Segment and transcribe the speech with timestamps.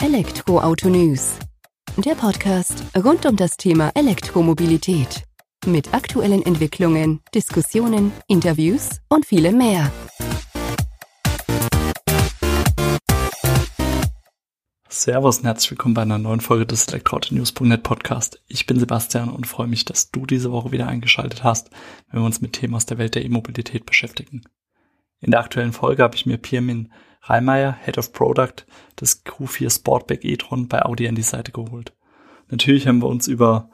[0.00, 1.40] Elektroauto News.
[1.96, 5.24] Der Podcast rund um das Thema Elektromobilität.
[5.66, 9.90] Mit aktuellen Entwicklungen, Diskussionen, Interviews und vielem mehr.
[14.88, 18.40] Servus und herzlich willkommen bei einer neuen Folge des Elektroauto-News.net Podcast.
[18.46, 21.70] Ich bin Sebastian und freue mich, dass du diese Woche wieder eingeschaltet hast,
[22.12, 24.42] wenn wir uns mit Themen aus der Welt der E-Mobilität beschäftigen.
[25.20, 26.92] In der aktuellen Folge habe ich mir Pirmin
[27.28, 28.66] Reimeyer, Head of Product
[29.00, 31.92] des Q4 Sportback e-tron bei Audi an die Seite geholt.
[32.48, 33.70] Natürlich haben wir uns über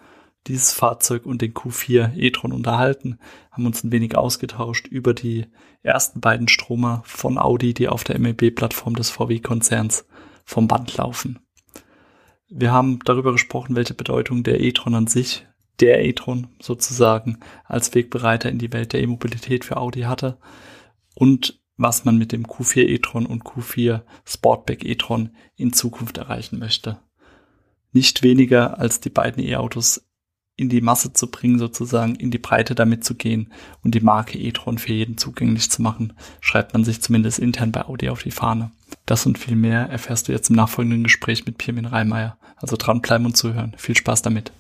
[0.47, 3.19] dieses Fahrzeug und den Q4 e-tron unterhalten,
[3.51, 5.47] haben uns ein wenig ausgetauscht über die
[5.83, 10.07] ersten beiden Stromer von Audi, die auf der MEB-Plattform des VW-Konzerns
[10.45, 11.39] vom Band laufen.
[12.49, 15.47] Wir haben darüber gesprochen, welche Bedeutung der e-tron an sich,
[15.81, 20.39] der e-tron sozusagen, als Wegbereiter in die Welt der E-Mobilität für Audi hatte
[21.15, 26.99] und was man mit dem Q4 e-tron und Q4 Sportback e-tron in Zukunft erreichen möchte.
[27.93, 30.05] Nicht weniger als die beiden E-Autos
[30.57, 34.39] in die Masse zu bringen, sozusagen in die Breite damit zu gehen und die Marke
[34.39, 38.31] e-tron für jeden zugänglich zu machen, schreibt man sich zumindest intern bei Audi auf die
[38.31, 38.71] Fahne.
[39.07, 42.39] Das und viel mehr erfährst du jetzt im nachfolgenden Gespräch mit Pirmin Reimeyer.
[42.57, 43.75] Also dranbleiben und zuhören.
[43.77, 44.53] Viel Spaß damit.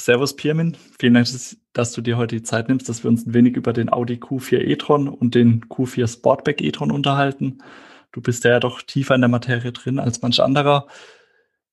[0.00, 1.28] Servus Pirmin, vielen Dank,
[1.74, 4.14] dass du dir heute die Zeit nimmst, dass wir uns ein wenig über den Audi
[4.14, 7.58] Q4 e-tron und den Q4 Sportback e-tron unterhalten.
[8.10, 10.86] Du bist ja doch tiefer in der Materie drin als manch anderer.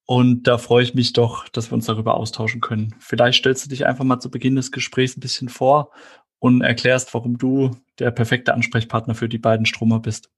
[0.06, 2.96] Und da freue ich mich doch, dass wir uns darüber austauschen können.
[3.00, 5.92] Vielleicht stellst du dich einfach mal zu Beginn des Gesprächs ein bisschen vor
[6.40, 10.30] und erklärst, warum du der perfekte Ansprechpartner für die beiden Stromer bist.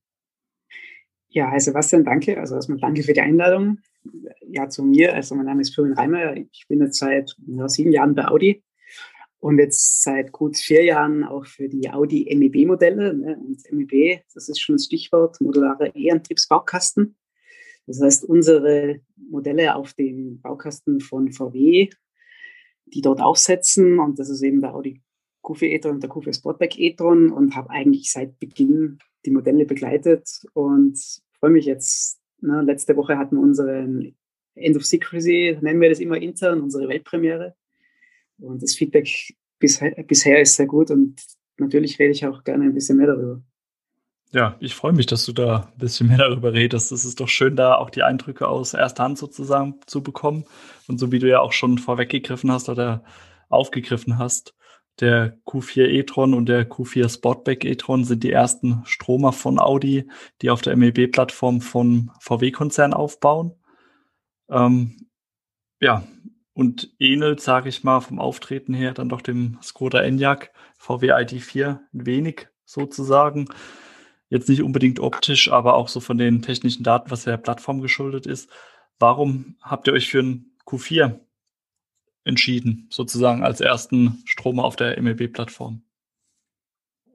[1.28, 2.40] Ja, hi Sebastian, danke.
[2.40, 3.80] Also erstmal danke für die Einladung.
[4.47, 5.14] Ja, zu mir.
[5.14, 6.36] Also mein Name ist Florian Reimer.
[6.36, 8.64] Ich bin jetzt seit ja, sieben Jahren bei Audi
[9.39, 13.14] und jetzt seit gut vier Jahren auch für die Audi MEB-Modelle.
[13.14, 13.38] Ne?
[13.38, 17.16] Und MEB, das ist schon das Stichwort, modulare E-Antriebsbaukasten.
[17.88, 21.89] Das heißt, unsere Modelle auf dem Baukasten von VW,
[22.86, 25.02] die dort aufsetzen, und das ist eben der Audi
[25.43, 30.30] Q4 e-tron und der Q4 Sportback e-tron und habe eigentlich seit Beginn die Modelle begleitet
[30.54, 30.99] und
[31.39, 32.19] freue mich jetzt.
[32.42, 34.16] Ne, letzte Woche hatten wir unseren
[34.55, 37.55] End of Secrecy, nennen wir das immer intern, unsere Weltpremiere.
[38.39, 41.22] Und das Feedback bisher, bisher ist sehr gut und
[41.58, 43.42] natürlich rede ich auch gerne ein bisschen mehr darüber.
[44.32, 46.92] Ja, ich freue mich, dass du da ein bisschen mehr darüber redest.
[46.92, 50.45] Es ist doch schön, da auch die Eindrücke aus erster Hand sozusagen zu bekommen.
[50.88, 53.04] Und so wie du ja auch schon vorweggegriffen hast oder
[53.50, 54.54] aufgegriffen hast,
[55.02, 60.10] der Q4 e-tron und der Q4 Sportback e-tron sind die ersten Stromer von Audi,
[60.42, 63.54] die auf der MEB-Plattform vom VW-Konzern aufbauen.
[64.49, 65.08] Ähm,
[65.80, 66.04] ja,
[66.54, 71.80] und ähnelt, sage ich mal, vom Auftreten her dann doch dem Skoda Enyaq VW ID4
[71.93, 73.48] ein wenig sozusagen.
[74.27, 78.27] Jetzt nicht unbedingt optisch, aber auch so von den technischen Daten, was der Plattform geschuldet
[78.27, 78.49] ist.
[78.99, 81.20] Warum habt ihr euch für ein Q4
[82.24, 85.82] entschieden, sozusagen als ersten Stromer auf der MEB-Plattform?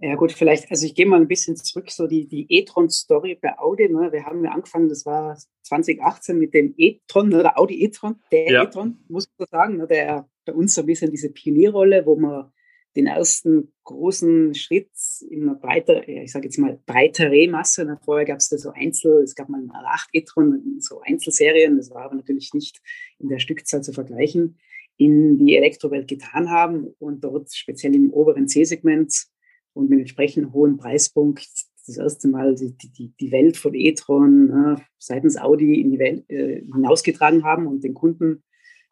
[0.00, 3.56] Ja gut, vielleicht, also ich gehe mal ein bisschen zurück, so die, die e-tron-Story bei
[3.58, 3.88] Audi.
[3.88, 4.12] Ne?
[4.12, 7.42] Wir haben ja angefangen, das war 2018 mit dem e-tron, ne?
[7.42, 8.64] der Audi e-tron, der ja.
[8.64, 9.86] e-tron, muss man sagen, ne?
[9.86, 12.52] der bei uns so ein bisschen diese Pionierrolle, wo man
[12.96, 14.90] den ersten großen Schritt
[15.30, 17.84] in einer breiter, ich sage jetzt mal breitere Masse.
[17.84, 17.98] Ne?
[18.04, 22.04] Vorher gab es da so Einzel, es gab mal 8 e-tron, so Einzelserien, das war
[22.04, 22.82] aber natürlich nicht
[23.18, 24.58] in der Stückzahl zu vergleichen
[24.96, 29.26] in die Elektrowelt getan haben und dort speziell im oberen C-Segment
[29.72, 31.48] und mit entsprechend hohen Preispunkt
[31.86, 36.28] das erste Mal die, die, die Welt von e-tron äh, seitens Audi in die Welt
[36.30, 38.42] äh, hinausgetragen haben und den Kunden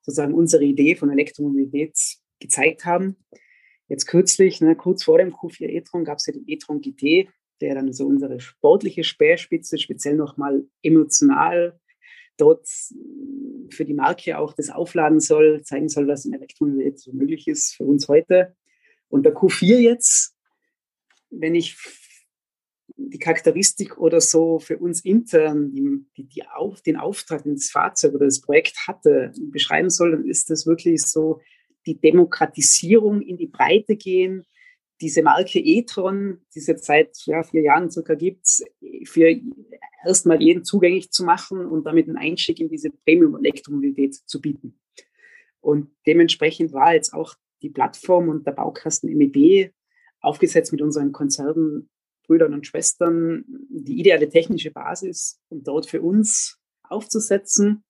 [0.03, 1.97] sozusagen unsere Idee von Elektromobilität
[2.41, 3.17] gezeigt haben.
[3.89, 7.29] Jetzt kürzlich, ne, kurz vor dem Q4 e-tron, gab es ja den e-tron GT,
[7.61, 11.79] der dann so unsere sportliche Speerspitze speziell nochmal emotional
[12.37, 12.67] dort
[13.71, 17.75] für die Marke auch das aufladen soll, zeigen soll, was in Elektromobilität so möglich ist
[17.75, 18.55] für uns heute.
[19.09, 20.37] Und der Q4 jetzt,
[21.31, 21.77] wenn ich
[22.97, 27.71] die Charakteristik oder so für uns intern die, die, die auf, den Auftrag, den das
[27.71, 31.41] Fahrzeug oder das Projekt hatte, beschreiben soll, dann ist das wirklich so
[31.87, 34.45] die Demokratisierung in die Breite gehen,
[35.03, 38.47] diese Marke e-tron, die es jetzt seit ja, vier Jahren circa gibt,
[39.05, 39.41] für
[40.05, 44.79] erstmal jeden zugänglich zu machen und damit einen Einstieg in diese Premium-Elektromobilität zu bieten.
[45.61, 49.73] Und dementsprechend war jetzt auch die Plattform und der Baukasten MEB
[50.21, 51.91] aufgesetzt mit unseren Konzernen,
[52.27, 57.85] Brüdern und Schwestern die ideale technische Basis, um dort für uns aufzusetzen,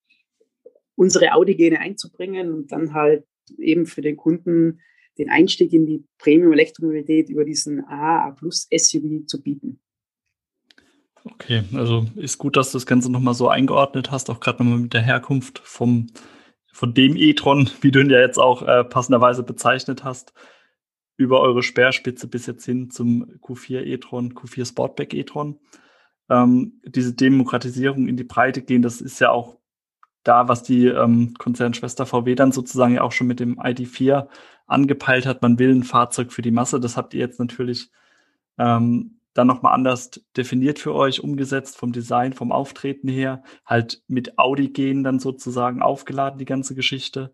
[0.94, 3.26] unsere Audi-Gene einzubringen und dann halt
[3.58, 4.80] eben für den Kunden
[5.18, 9.80] den Einstieg in die Premium-Elektromobilität über diesen A, A Plus SUV zu bieten.
[11.24, 14.80] Okay, also ist gut, dass du das Ganze nochmal so eingeordnet hast, auch gerade nochmal
[14.80, 16.08] mit der Herkunft vom,
[16.72, 20.32] von dem e-tron, wie du ihn ja jetzt auch äh, passenderweise bezeichnet hast,
[21.16, 25.60] über eure Speerspitze bis jetzt hin zum Q4 e-tron, Q4 Sportback e-tron.
[26.28, 29.58] Ähm, diese Demokratisierung in die Breite gehen, das ist ja auch
[30.24, 34.28] da, was die ähm, Konzernschwester VW dann sozusagen ja auch schon mit dem ID4
[34.66, 35.42] angepeilt hat.
[35.42, 36.80] Man will ein Fahrzeug für die Masse.
[36.80, 37.90] Das habt ihr jetzt natürlich
[38.58, 44.38] ähm, dann nochmal anders definiert für euch, umgesetzt vom Design, vom Auftreten her, halt mit
[44.38, 47.32] Audi-Gen dann sozusagen aufgeladen, die ganze Geschichte.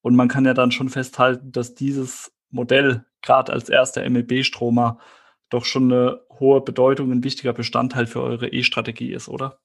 [0.00, 4.98] Und man kann ja dann schon festhalten, dass dieses Modell gerade als erster MLB-Stromer
[5.48, 9.58] doch schon eine hohe Bedeutung, ein wichtiger Bestandteil für eure E-Strategie ist, oder?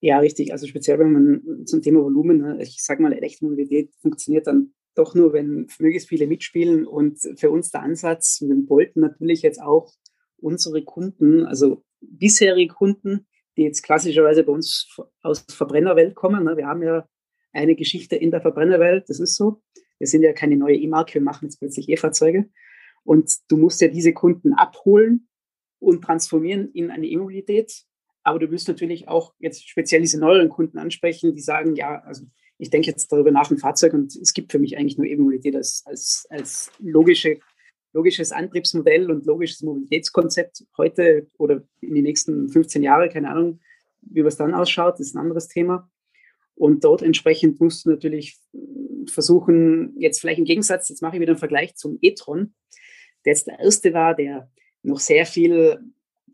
[0.00, 0.52] Ja, richtig.
[0.52, 5.14] Also speziell wenn man zum Thema Volumen, ne, ich sage mal, Elektromobilität funktioniert dann doch
[5.14, 6.86] nur, wenn möglichst viele mitspielen.
[6.86, 9.92] Und für uns der Ansatz, wir wollten natürlich jetzt auch
[10.36, 14.88] unsere Kunden, also bisherige Kunden, die jetzt klassischerweise bei uns
[15.22, 16.44] aus Verbrennerwelt kommen.
[16.44, 16.56] Ne?
[16.56, 17.08] Wir haben ja
[17.52, 19.62] eine Geschichte in der Verbrennerwelt, das ist so.
[19.98, 22.48] Wir sind ja keine neue E-Marke, wir machen jetzt plötzlich E-Fahrzeuge.
[23.02, 25.28] Und du musst ja diese Kunden abholen
[25.80, 27.84] und transformieren in eine E-Mobilität.
[28.28, 32.26] Aber du wirst natürlich auch jetzt speziell diese neueren Kunden ansprechen, die sagen, ja, also
[32.58, 35.56] ich denke jetzt darüber nach ein Fahrzeug und es gibt für mich eigentlich nur E-Mobilität
[35.56, 37.38] als, als, als logische
[37.94, 43.60] logisches Antriebsmodell und logisches Mobilitätskonzept heute oder in die nächsten 15 Jahre, keine Ahnung,
[44.02, 45.90] wie es dann ausschaut, ist ein anderes Thema.
[46.54, 48.38] Und dort entsprechend musst du natürlich
[49.06, 52.52] versuchen, jetzt vielleicht im Gegensatz, jetzt mache ich wieder einen Vergleich zum e-tron,
[53.24, 54.50] der jetzt der erste war, der
[54.82, 55.80] noch sehr viel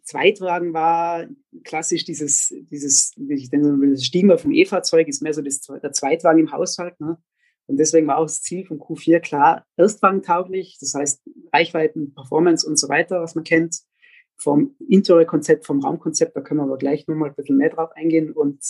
[0.04, 1.26] Zweitwagen war,
[1.64, 6.40] klassisch dieses, dieses, ich denke, das Stigma vom E-Fahrzeug ist mehr so das, der Zweitwagen
[6.40, 7.00] im Haushalt.
[7.00, 7.18] Ne?
[7.66, 11.22] Und deswegen war auch das Ziel von Q4 klar, erstwagentauglich, das heißt
[11.52, 13.80] Reichweiten, Performance und so weiter, was man kennt.
[14.36, 18.32] Vom Interior-Konzept, vom Raumkonzept, da können wir aber gleich nochmal ein bisschen mehr drauf eingehen.
[18.32, 18.62] Und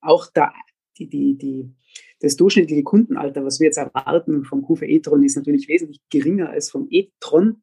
[0.00, 0.52] auch da,
[0.98, 1.74] die, die, die,
[2.20, 6.70] das durchschnittliche Kundenalter, was wir jetzt erwarten vom Q4 e-tron, ist natürlich wesentlich geringer als
[6.70, 7.62] vom e-tron,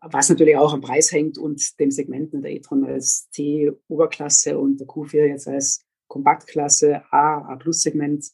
[0.00, 4.86] was natürlich auch am Preis hängt und dem Segment der e-tron als C-Oberklasse und der
[4.86, 8.24] Q4 jetzt als Kompaktklasse A, A-Plus-Segment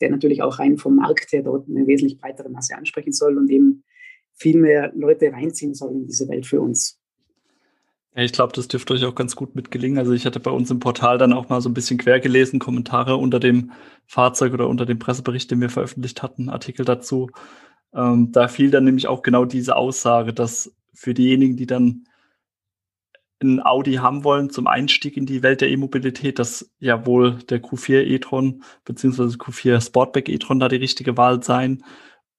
[0.00, 3.50] der natürlich auch rein vom Markt her dort eine wesentlich breitere Masse ansprechen soll und
[3.50, 3.84] eben
[4.34, 7.00] viel mehr Leute reinziehen soll in diese Welt für uns.
[8.14, 9.98] Ich glaube, das dürfte euch auch ganz gut mitgelingen.
[9.98, 12.58] Also ich hatte bei uns im Portal dann auch mal so ein bisschen quer gelesen,
[12.58, 13.72] Kommentare unter dem
[14.06, 17.28] Fahrzeug oder unter dem Pressebericht, den wir veröffentlicht hatten, Artikel dazu.
[17.94, 22.04] Ähm, da fiel dann nämlich auch genau diese Aussage, dass für diejenigen, die dann
[23.42, 27.62] ein Audi haben wollen zum Einstieg in die Welt der E-Mobilität, dass ja wohl der
[27.62, 31.84] Q4 e-tron beziehungsweise Q4 Sportback e-tron da die richtige Wahl sein.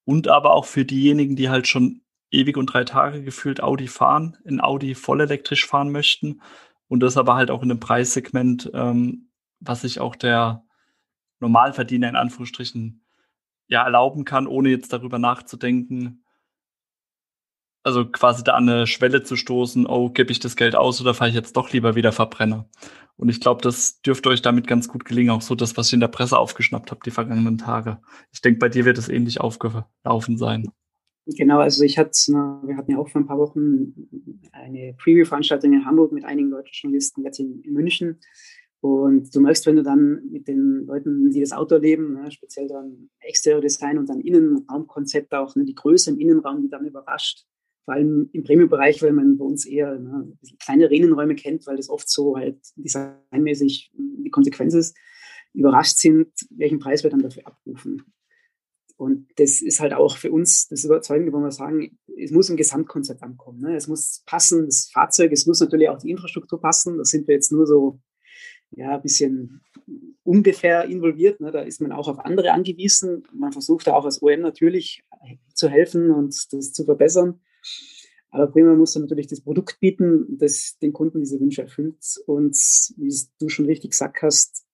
[0.05, 2.01] Und aber auch für diejenigen, die halt schon
[2.31, 6.41] ewig und drei Tage gefühlt Audi fahren, in Audi vollelektrisch fahren möchten.
[6.87, 9.29] Und das aber halt auch in einem Preissegment, ähm,
[9.59, 10.63] was sich auch der
[11.39, 13.05] Normalverdiener in Anführungsstrichen
[13.67, 16.23] ja erlauben kann, ohne jetzt darüber nachzudenken,
[17.87, 21.13] also quasi da an eine Schwelle zu stoßen, oh, gebe ich das Geld aus oder
[21.13, 22.69] fahre ich jetzt doch lieber wieder Verbrenner?
[23.15, 25.93] Und ich glaube, das dürfte euch damit ganz gut gelingen, auch so das, was ich
[25.93, 27.99] in der Presse aufgeschnappt habe die vergangenen Tage.
[28.31, 30.67] Ich denke, bei dir wird es ähnlich aufgelaufen sein.
[31.25, 33.93] Genau, also ich hatte, wir hatten ja auch vor ein paar Wochen
[34.51, 38.19] eine Preview-Veranstaltung in Hamburg mit einigen deutschen Journalisten, jetzt in, in, München.
[38.81, 42.67] Und du merkst, wenn du dann mit den Leuten, die das Auto erleben, ne, speziell
[42.67, 47.46] dann Exterior Design und dann Innenraumkonzept auch, ne, die Größe im Innenraum, die dann überrascht
[47.87, 51.89] vor allem im Premium-Bereich, weil man bei uns eher ne, kleine Innenräume kennt, weil das
[51.89, 54.97] oft so halt designmäßig die Konsequenz ist,
[55.53, 58.03] überrascht sind, welchen Preis wir dann dafür abrufen.
[58.97, 62.57] Und das ist halt auch für uns das Überzeugende, wo wir sagen, es muss im
[62.57, 63.61] Gesamtkonzept ankommen.
[63.61, 63.77] Ne?
[63.77, 66.97] Es muss passen, das Fahrzeug, es muss natürlich auch die Infrastruktur passen.
[66.97, 68.01] Da sind wir jetzt nur so
[68.71, 69.61] ja, ein bisschen
[70.23, 71.39] ungefähr involviert.
[71.39, 71.51] Ne?
[71.51, 73.23] Da ist man auch auf andere angewiesen.
[73.31, 75.05] Man versucht da auch als OM natürlich
[75.53, 77.39] zu helfen und das zu verbessern.
[78.29, 82.55] Aber primär muss er natürlich das Produkt bieten, das den Kunden diese Wünsche erfüllt und,
[82.97, 84.65] wie du schon richtig gesagt hast,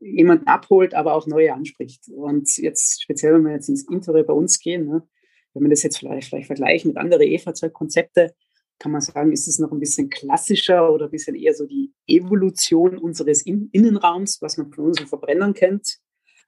[0.00, 2.08] jemanden abholt, aber auch neue anspricht.
[2.08, 5.06] Und jetzt speziell, wenn wir jetzt ins Interieur bei uns gehen, ne,
[5.54, 8.34] wenn wir das jetzt vielleicht, vielleicht vergleichen mit anderen E-Fahrzeugkonzepte,
[8.78, 11.92] kann man sagen, ist es noch ein bisschen klassischer oder ein bisschen eher so die
[12.08, 16.00] Evolution unseres In Innenraums, was man von unseren Verbrennern kennt,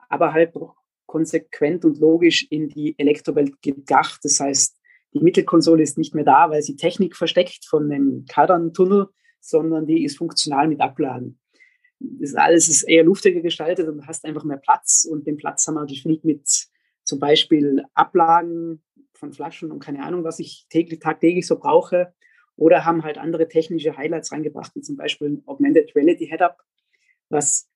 [0.08, 0.52] aber halt
[1.06, 4.20] konsequent und logisch in die Elektrowelt gedacht.
[4.24, 4.76] Das heißt,
[5.14, 9.08] die Mittelkonsole ist nicht mehr da, weil sie Technik versteckt von dem Kardan-Tunnel,
[9.40, 11.38] sondern die ist funktional mit Ablagen.
[12.00, 15.74] Das alles ist eher luftiger gestaltet und hast einfach mehr Platz und den Platz haben
[15.74, 16.68] wir gefüllt mit
[17.04, 22.12] zum Beispiel Ablagen von Flaschen und keine Ahnung, was ich täglich, tagtäglich so brauche
[22.56, 26.58] oder haben halt andere technische Highlights reingebracht, wie zum Beispiel ein Augmented Reality Head-Up,
[27.28, 27.68] was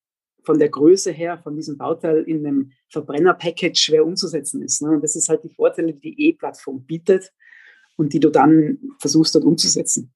[0.49, 4.81] von der Größe her von diesem Bauteil in einem Verbrenner-Package schwer umzusetzen ist.
[4.81, 4.93] Ne?
[4.93, 7.35] Und das ist halt die Vorteile, die die E-Plattform bietet
[7.97, 10.11] und die du dann versuchst dort umzusetzen.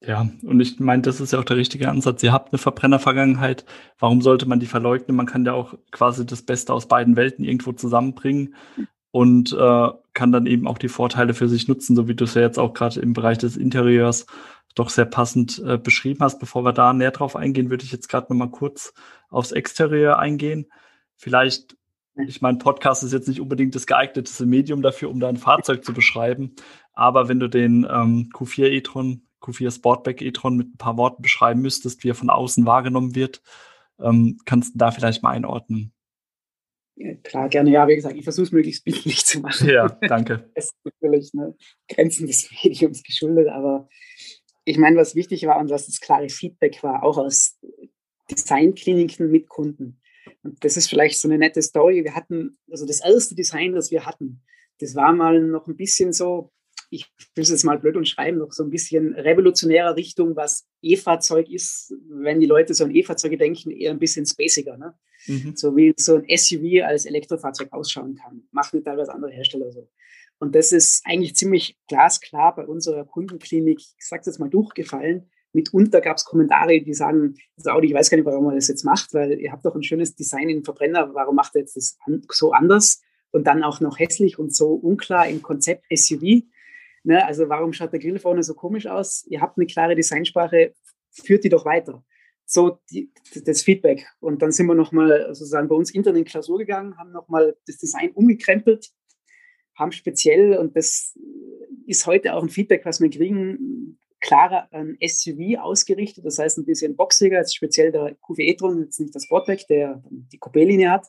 [0.00, 2.22] Ja, und ich meine, das ist ja auch der richtige Ansatz.
[2.22, 3.66] Ihr habt eine Verbrennervergangenheit.
[3.98, 5.18] Warum sollte man die verleugnen?
[5.18, 8.54] Man kann ja auch quasi das Beste aus beiden Welten irgendwo zusammenbringen
[9.10, 12.34] und äh, kann dann eben auch die Vorteile für sich nutzen, so wie du es
[12.34, 14.26] ja jetzt auch gerade im Bereich des Interieurs
[14.74, 16.38] doch sehr passend äh, beschrieben hast.
[16.38, 18.94] Bevor wir da näher drauf eingehen, würde ich jetzt gerade noch mal kurz
[19.28, 20.66] aufs Exterieur eingehen.
[21.16, 21.76] Vielleicht,
[22.26, 25.84] ich meine, Podcast ist jetzt nicht unbedingt das geeigneteste Medium dafür, um da ein Fahrzeug
[25.84, 26.54] zu beschreiben.
[26.92, 31.60] Aber wenn du den ähm, Q4 e-tron Q4 Sportback e-tron mit ein paar Worten beschreiben
[31.60, 33.42] müsstest, wie er von außen wahrgenommen wird,
[34.00, 35.93] ähm, kannst du da vielleicht mal einordnen?
[37.24, 37.70] Klar, gerne.
[37.70, 39.68] Ja, wie gesagt, ich versuche es möglichst bildlich zu machen.
[39.68, 40.50] Ja, danke.
[40.54, 41.56] Es ist natürlich ne,
[41.88, 43.88] Grenzen des Mediums geschuldet, aber
[44.64, 47.58] ich meine, was wichtig war und was das klare Feedback war, auch aus
[48.30, 50.00] Designkliniken mit Kunden.
[50.42, 52.04] Und das ist vielleicht so eine nette Story.
[52.04, 54.42] Wir hatten, also das erste Design, das wir hatten,
[54.78, 56.52] das war mal noch ein bisschen so,
[56.90, 60.66] ich will es jetzt mal blöd und schreiben, noch so ein bisschen revolutionärer Richtung, was
[60.80, 64.76] E-Fahrzeug ist, wenn die Leute so an E-Fahrzeuge denken, eher ein bisschen spaciger.
[64.76, 64.94] Ne?
[65.26, 65.56] Mhm.
[65.56, 68.42] So wie so ein SUV als Elektrofahrzeug ausschauen kann.
[68.50, 69.88] Machen teilweise andere Hersteller so.
[70.38, 75.30] Und das ist eigentlich ziemlich glasklar bei unserer Kundenklinik, ich sage jetzt mal, durchgefallen.
[75.52, 78.68] Mitunter gab es Kommentare, die sagen, also Audi, ich weiß gar nicht, warum man das
[78.68, 81.76] jetzt macht, weil ihr habt doch ein schönes Design in Verbrenner, warum macht ihr jetzt
[81.76, 81.96] das
[82.30, 83.00] so anders
[83.30, 86.42] und dann auch noch hässlich und so unklar im Konzept SUV?
[87.04, 89.24] Ne, also warum schaut der Grill vorne so komisch aus?
[89.28, 90.74] Ihr habt eine klare Designsprache,
[91.10, 92.02] führt die doch weiter.
[92.46, 93.10] So die,
[93.44, 94.06] das Feedback.
[94.20, 97.78] Und dann sind wir nochmal sozusagen bei uns intern in Klausur gegangen, haben nochmal das
[97.78, 98.90] Design umgekrempelt,
[99.74, 101.18] haben speziell, und das
[101.86, 106.64] ist heute auch ein Feedback, was wir kriegen, klarer ein SUV ausgerichtet, das heißt ein
[106.64, 111.06] bisschen boxiger, jetzt speziell der QV e-tron, jetzt nicht das Sportback, der die Coupé-Linie hat.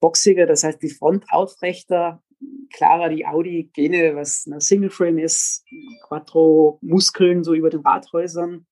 [0.00, 2.22] Boxiger, das heißt die Front aufrechter,
[2.72, 5.64] klarer die Audi-Gene, was eine Single-Frame ist,
[6.08, 8.66] Quattro-Muskeln so über den Radhäusern.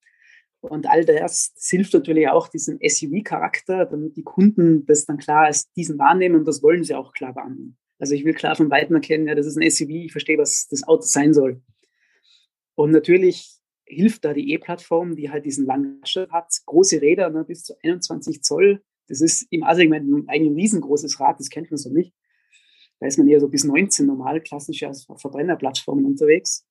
[0.60, 5.72] Und all das, hilft natürlich auch diesem SUV-Charakter, damit die Kunden das dann klar als
[5.72, 7.78] diesen wahrnehmen und das wollen sie auch klar wahrnehmen.
[7.98, 10.68] Also ich will klar von Weitem erkennen, ja, das ist ein SUV, ich verstehe, was
[10.68, 11.62] das Auto sein soll.
[12.74, 16.00] Und natürlich hilft da die E-Plattform, die halt diesen langen
[16.30, 18.82] hat, große Räder ne, bis zu 21 Zoll.
[19.08, 22.14] Das ist im A-Segment eigentlich ein riesengroßes Rad, das kennt man so nicht.
[23.00, 26.66] Da ist man eher so bis 19 normal, klassisch als Verbrennerplattformen unterwegs.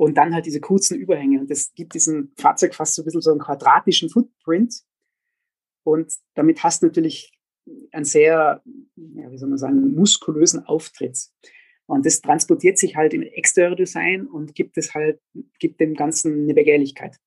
[0.00, 1.40] Und dann halt diese kurzen Überhänge.
[1.40, 4.82] Und das gibt diesem Fahrzeug fast so ein bisschen so einen quadratischen Footprint.
[5.82, 7.38] Und damit hast du natürlich
[7.92, 8.62] einen sehr,
[8.96, 11.18] ja, wie soll man sagen, muskulösen Auftritt.
[11.84, 15.20] Und das transportiert sich halt im Exterior-Design und gibt es halt,
[15.58, 17.18] gibt dem Ganzen eine Begehrlichkeit.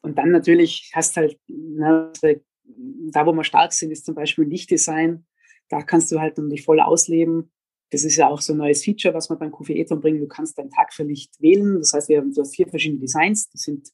[0.00, 5.26] Und dann natürlich hast halt, na, da wo wir stark sind, ist zum Beispiel Lichtdesign.
[5.68, 7.52] Da kannst du halt dich voll ausleben.
[7.90, 10.20] Das ist ja auch so ein neues Feature, was wir beim QV e-tron bringen.
[10.20, 11.78] Du kannst dein Tag für Licht wählen.
[11.78, 13.48] Das heißt, wir haben so vier verschiedene Designs.
[13.50, 13.88] Die sind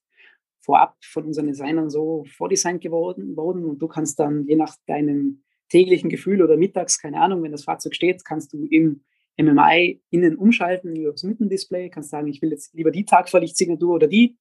[0.61, 5.43] vorab von unseren Designern so vordesignt geworden worden und du kannst dann je nach deinem
[5.69, 9.03] täglichen Gefühl oder mittags, keine Ahnung, wenn das Fahrzeug steht, kannst du im
[9.41, 14.07] MMI innen umschalten über das Mittendisplay, kannst sagen, ich will jetzt lieber die Tagverlichtsignatur oder
[14.07, 14.37] die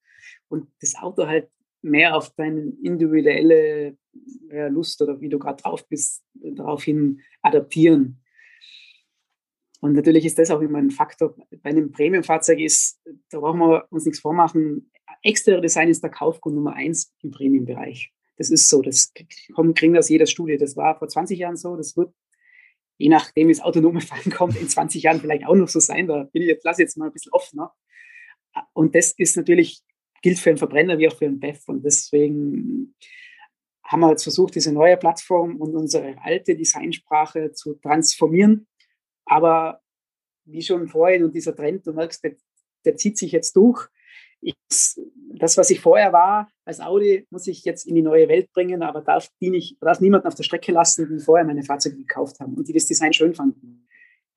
[0.50, 1.50] und das Auto halt
[1.81, 3.98] mehr auf deine individuelle
[4.70, 8.22] Lust oder wie du gerade drauf bist, daraufhin adaptieren.
[9.82, 11.36] Und natürlich ist das auch immer ein Faktor.
[11.64, 14.92] Bei einem Premium-Fahrzeug ist, da brauchen wir uns nichts vormachen,
[15.24, 18.14] exterior Design ist der Kaufgrund Nummer eins im Premium-Bereich.
[18.38, 20.58] Das ist so, das kriegen wir aus jeder Studie.
[20.58, 22.14] Das war vor 20 Jahren so, das wird,
[22.98, 26.08] je nachdem, wie es autonome Fahren kommt, in 20 Jahren vielleicht auch noch so sein.
[26.08, 27.74] Da bin ich jetzt, lasse jetzt mal ein bisschen offener.
[28.74, 29.82] Und das ist natürlich,
[30.22, 31.68] gilt für einen Verbrenner wie auch für einen BEF.
[31.68, 32.96] Und deswegen
[33.84, 38.68] haben wir jetzt versucht, diese neue Plattform und unsere alte Designsprache zu transformieren
[39.32, 39.80] aber
[40.44, 42.36] wie schon vorhin und dieser Trend, du merkst, der,
[42.84, 43.88] der zieht sich jetzt durch.
[44.42, 44.56] Ich,
[45.36, 48.84] das, was ich vorher war als Audi, muss ich jetzt in die neue Welt bringen,
[48.84, 52.42] aber darf, die nicht, darf niemanden auf der Strecke lassen, die vorher meine Fahrzeuge gekauft
[52.42, 53.88] haben und die das Design schön fanden.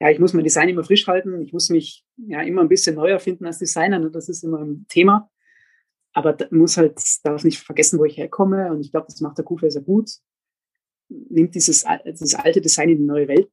[0.01, 2.95] Ja, ich muss mein Design immer frisch halten, ich muss mich ja immer ein bisschen
[2.95, 5.29] neu erfinden als Designer, und das ist immer ein Thema.
[6.13, 9.45] Aber muss halt, darf nicht vergessen, wo ich herkomme und ich glaube, das macht der
[9.45, 10.09] Kufa sehr gut.
[11.09, 13.51] Nimmt dieses, dieses alte Design in die neue Welt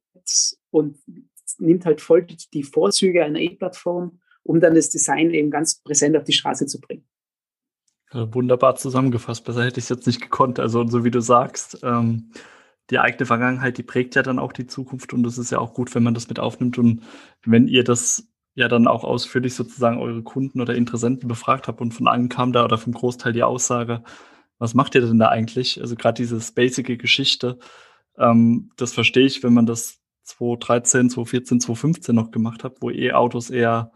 [0.70, 0.98] und
[1.60, 6.24] nimmt halt voll die Vorzüge einer E-Plattform, um dann das Design eben ganz präsent auf
[6.24, 7.04] die Straße zu bringen.
[8.12, 9.44] Wunderbar zusammengefasst.
[9.44, 10.60] Besser hätte ich es jetzt nicht gekonnt.
[10.60, 12.32] Also, so wie du sagst, ähm,
[12.90, 15.72] die eigene Vergangenheit, die prägt ja dann auch die Zukunft und das ist ja auch
[15.72, 16.76] gut, wenn man das mit aufnimmt.
[16.76, 17.02] Und
[17.44, 21.92] wenn ihr das ja dann auch ausführlich sozusagen eure Kunden oder Interessenten befragt habt und
[21.92, 24.02] von allen kam da oder vom Großteil die Aussage,
[24.58, 25.80] was macht ihr denn da eigentlich?
[25.80, 27.58] Also gerade diese basic Geschichte,
[28.18, 33.50] ähm, das verstehe ich, wenn man das 2013, 2014, 2015 noch gemacht hat, wo E-Autos
[33.50, 33.92] eher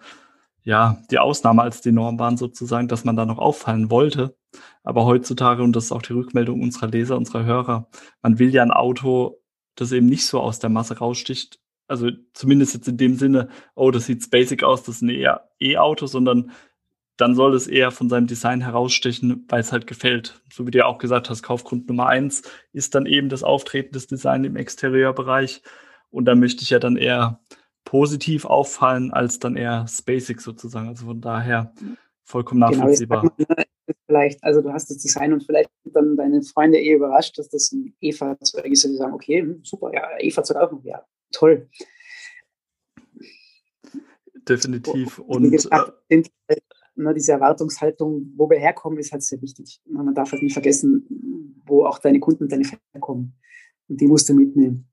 [0.62, 4.37] ja die Ausnahme als die Norm waren sozusagen, dass man da noch auffallen wollte.
[4.83, 7.88] Aber heutzutage, und das ist auch die Rückmeldung unserer Leser, unserer Hörer,
[8.23, 9.40] man will ja ein Auto,
[9.76, 13.90] das eben nicht so aus der Masse raussticht, also zumindest jetzt in dem Sinne, oh,
[13.90, 16.50] das sieht basic aus, das ist ein E-Auto, sondern
[17.16, 20.42] dann soll es eher von seinem Design herausstechen, weil es halt gefällt.
[20.52, 22.42] So wie du ja auch gesagt hast, Kaufgrund Nummer eins
[22.73, 25.62] ist dann eben das Auftreten des Design im Exterieurbereich.
[26.11, 27.41] Und da möchte ich ja dann eher
[27.85, 30.89] positiv auffallen, als dann eher basic sozusagen.
[30.89, 31.73] Also von daher
[32.25, 33.33] vollkommen genau, nachvollziehbar.
[33.37, 33.63] Genau,
[34.07, 37.73] vielleicht, also du hast das Design und vielleicht dann deine Freunde eh überrascht, dass das
[37.73, 41.69] ein E-Fahrzeug ist und die sagen, okay, hm, super, ja, E-Fahrzeug auch noch, ja, toll.
[44.49, 45.19] Definitiv.
[45.19, 46.23] Und gesagt, äh,
[46.95, 49.81] ne, diese Erwartungshaltung, wo wir herkommen, ist halt sehr wichtig.
[49.89, 53.35] Man darf halt nicht vergessen, wo auch deine Kunden und deine Fans herkommen.
[53.89, 54.89] Und die musst du mitnehmen.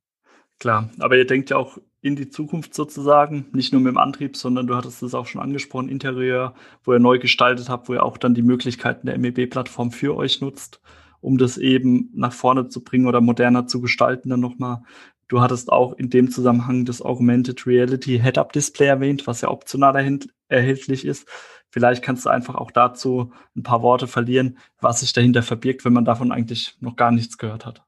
[0.60, 4.36] Klar, aber ihr denkt ja auch in die Zukunft sozusagen, nicht nur mit dem Antrieb,
[4.36, 8.04] sondern du hattest es auch schon angesprochen, Interieur, wo ihr neu gestaltet habt, wo ihr
[8.04, 10.82] auch dann die Möglichkeiten der MEB-Plattform für euch nutzt,
[11.22, 14.84] um das eben nach vorne zu bringen oder moderner zu gestalten dann nochmal.
[15.30, 20.20] Du hattest auch in dem Zusammenhang das Augmented Reality Head-Up-Display erwähnt, was ja optional
[20.50, 21.28] erhältlich ist.
[21.70, 25.94] Vielleicht kannst du einfach auch dazu ein paar Worte verlieren, was sich dahinter verbirgt, wenn
[25.94, 27.84] man davon eigentlich noch gar nichts gehört hat.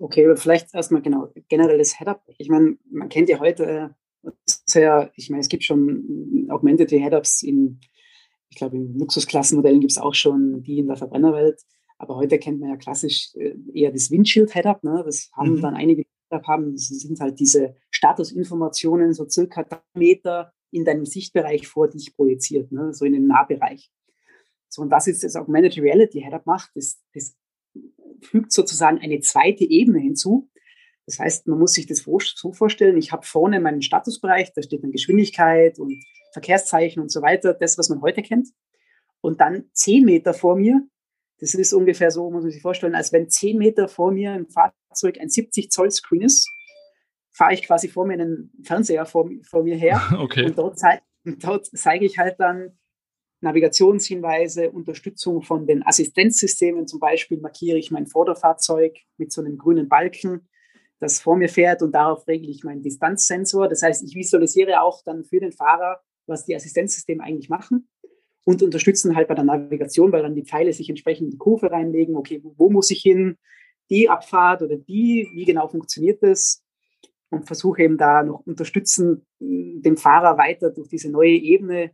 [0.00, 2.24] Okay, vielleicht erstmal genau generelles Head-Up.
[2.38, 3.94] Ich meine, man kennt ja heute
[4.46, 7.80] sehr, ich meine, es gibt schon Augmented Head-Ups in,
[8.48, 11.60] ich glaube, in Luxusklassenmodellen gibt es auch schon die in der Verbrennerwelt.
[11.98, 14.82] Aber heute kennt man ja klassisch äh, eher das Windshield-Head-Up.
[14.84, 15.02] Ne?
[15.04, 15.60] Das haben mhm.
[15.60, 16.06] dann einige
[16.46, 16.72] haben.
[16.72, 22.72] Das sind halt diese Statusinformationen, so circa drei Meter in deinem Sichtbereich vor dich projiziert,
[22.72, 22.94] ne?
[22.94, 23.90] so in den Nahbereich.
[24.68, 27.36] So, und was jetzt das Augmented Reality Head-Up macht, das, das
[28.22, 30.50] fügt sozusagen eine zweite Ebene hinzu.
[31.06, 34.82] Das heißt, man muss sich das so vorstellen, ich habe vorne meinen Statusbereich, da steht
[34.84, 36.02] dann Geschwindigkeit und
[36.32, 38.48] Verkehrszeichen und so weiter, das, was man heute kennt.
[39.20, 40.86] Und dann zehn Meter vor mir,
[41.40, 44.46] das ist ungefähr so, muss man sich vorstellen, als wenn zehn Meter vor mir im
[44.48, 46.48] Fahrzeug ein 70 Zoll Screen ist
[47.40, 50.00] fahre ich quasi vor mir einen Fernseher vor, vor mir her.
[50.20, 50.44] Okay.
[50.46, 52.78] Und dort, zei dort zeige ich halt dann
[53.40, 56.86] Navigationshinweise, Unterstützung von den Assistenzsystemen.
[56.86, 60.48] Zum Beispiel markiere ich mein Vorderfahrzeug mit so einem grünen Balken,
[60.98, 63.68] das vor mir fährt und darauf regle ich meinen Distanzsensor.
[63.68, 67.88] Das heißt, ich visualisiere auch dann für den Fahrer, was die Assistenzsysteme eigentlich machen
[68.44, 71.70] und unterstützen halt bei der Navigation, weil dann die Pfeile sich entsprechend in die Kurve
[71.70, 72.16] reinlegen.
[72.16, 73.38] Okay, wo muss ich hin?
[73.88, 75.28] Die Abfahrt oder die?
[75.34, 76.62] Wie genau funktioniert das?
[77.30, 81.92] und versuche eben da noch unterstützen, dem Fahrer weiter durch diese neue Ebene,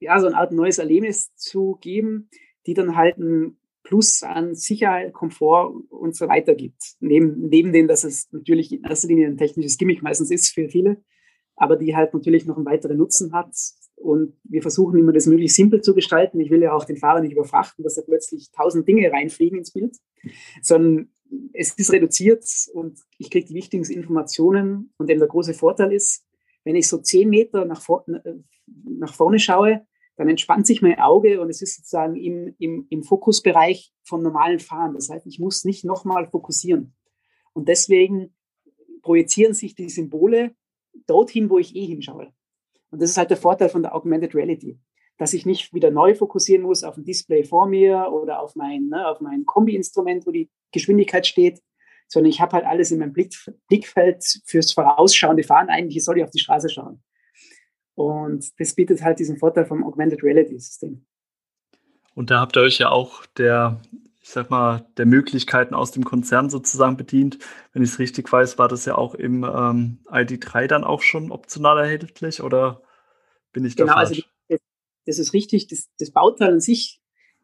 [0.00, 2.28] ja, so eine Art neues Erlebnis zu geben,
[2.66, 6.82] die dann halt ein Plus an Sicherheit, Komfort und so weiter gibt.
[7.00, 10.68] Neben, neben dem, dass es natürlich in erster Linie ein technisches Gimmick meistens ist für
[10.68, 11.02] viele,
[11.56, 13.54] aber die halt natürlich noch einen weiteren Nutzen hat.
[13.96, 16.40] Und wir versuchen immer, das möglichst simpel zu gestalten.
[16.40, 19.72] Ich will ja auch den Fahrer nicht überfrachten, dass da plötzlich tausend Dinge reinfliegen ins
[19.72, 19.96] Bild,
[20.62, 21.10] sondern
[21.52, 24.92] es ist reduziert und ich kriege die wichtigsten Informationen.
[24.98, 26.24] Und eben der große Vorteil ist,
[26.64, 28.34] wenn ich so zehn Meter nach, vor, äh,
[28.66, 29.86] nach vorne schaue,
[30.20, 34.58] dann entspannt sich mein Auge und es ist sozusagen im, im, im Fokusbereich vom normalen
[34.58, 34.94] Fahren.
[34.94, 36.94] Das heißt, ich muss nicht nochmal fokussieren.
[37.54, 38.34] Und deswegen
[39.02, 40.54] projizieren sich die Symbole
[41.06, 42.32] dorthin, wo ich eh hinschaue.
[42.90, 44.78] Und das ist halt der Vorteil von der Augmented Reality
[45.20, 48.88] dass ich nicht wieder neu fokussieren muss auf ein Display vor mir oder auf mein,
[48.88, 51.60] ne, auf mein Kombi-Instrument, wo die Geschwindigkeit steht,
[52.08, 53.34] sondern ich habe halt alles in meinem Blick,
[53.68, 55.68] Blickfeld fürs vorausschauende Fahren.
[55.68, 57.02] Eigentlich soll ich auf die Straße schauen.
[58.00, 61.04] Und das bietet halt diesen Vorteil vom Augmented Reality System.
[62.14, 63.82] Und da habt ihr euch ja auch der,
[64.22, 67.38] ich sag mal, der Möglichkeiten aus dem Konzern sozusagen bedient.
[67.74, 71.30] Wenn ich es richtig weiß, war das ja auch im ähm, ID3 dann auch schon
[71.30, 72.80] optional erhältlich oder
[73.52, 74.26] bin ich da genau, falsch?
[74.48, 74.62] Also
[75.04, 77.02] das ist richtig, das, das Bauteil an sich,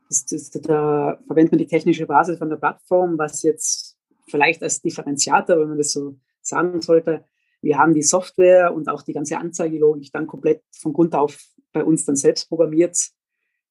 [0.08, 4.80] das, das, da verwendet man die technische Basis von der Plattform, was jetzt vielleicht als
[4.80, 7.26] Differenziator, wenn man das so sagen sollte,
[7.66, 11.36] wir haben die Software und auch die ganze Anzeigelogik dann komplett von Grund auf
[11.72, 12.96] bei uns dann selbst programmiert.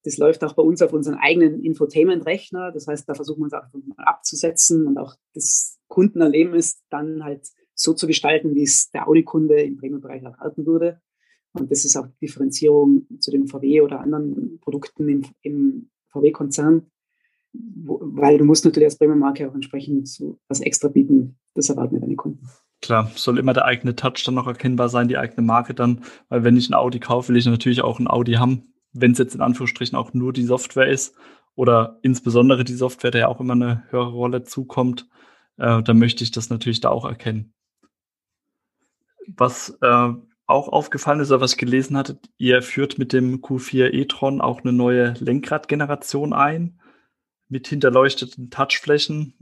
[0.04, 2.72] Das läuft auch bei uns auf unseren eigenen Infotainment-Rechner.
[2.72, 3.64] Das heißt, da versuchen wir uns auch
[3.96, 9.78] abzusetzen und auch das Kundenerlebnis dann halt so zu gestalten, wie es der Audi-Kunde im
[9.78, 11.00] Premium-Bereich erwarten würde.
[11.52, 16.90] Und das ist auch die Differenzierung zu den VW oder anderen Produkten im, im VW-Konzern,
[17.54, 21.38] weil du musst natürlich als Premium-Marke auch entsprechend so was extra bieten.
[21.54, 22.46] Das erwarten deine Kunden.
[22.82, 26.44] Klar, soll immer der eigene Touch dann noch erkennbar sein, die eigene Marke dann, weil
[26.44, 29.34] wenn ich ein Audi kaufe, will ich natürlich auch ein Audi haben, wenn es jetzt
[29.34, 31.16] in Anführungsstrichen auch nur die Software ist
[31.54, 35.08] oder insbesondere die Software, der ja auch immer eine höhere Rolle zukommt,
[35.56, 37.54] äh, dann möchte ich das natürlich da auch erkennen.
[39.26, 40.12] Was äh,
[40.46, 44.62] auch aufgefallen ist, oder was ich gelesen hatte, ihr führt mit dem Q4 e-tron auch
[44.62, 46.80] eine neue Lenkradgeneration ein
[47.48, 49.34] mit hinterleuchteten Touchflächen.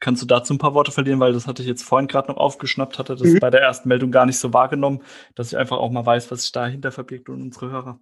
[0.00, 2.36] Kannst du dazu ein paar Worte verlieren, weil das hatte ich jetzt vorhin gerade noch
[2.36, 3.38] aufgeschnappt, hatte das mhm.
[3.38, 5.02] bei der ersten Meldung gar nicht so wahrgenommen,
[5.34, 8.00] dass ich einfach auch mal weiß, was sich dahinter verbirgt und unsere Hörer.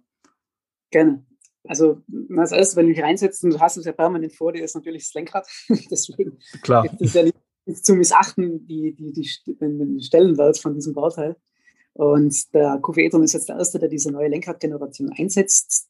[0.91, 1.25] Gerne.
[1.67, 2.01] Also
[2.35, 4.75] als erstes, wenn du dich reinsetzt und du hast es ja permanent vor dir, ist
[4.75, 5.47] natürlich das Lenkrad.
[5.91, 6.85] Deswegen Klar.
[6.85, 11.35] ist es ja nicht, nicht zu missachten, die, die, die, den Stellenwert von diesem Bauteil.
[11.93, 15.89] Und der QV e-tron ist jetzt der Erste, der diese neue Lenkradgeneration einsetzt.